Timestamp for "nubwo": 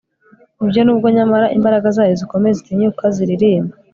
0.83-1.07